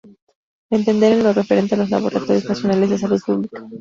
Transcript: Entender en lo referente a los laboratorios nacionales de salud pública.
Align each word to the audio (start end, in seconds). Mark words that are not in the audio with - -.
Entender 0.71 1.13
en 1.13 1.23
lo 1.23 1.31
referente 1.31 1.75
a 1.75 1.77
los 1.77 1.91
laboratorios 1.91 2.45
nacionales 2.45 2.89
de 2.89 2.97
salud 2.97 3.21
pública. 3.23 3.63